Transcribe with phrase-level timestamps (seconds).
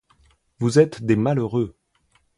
[0.57, 1.75] Vous êtes des malheureux.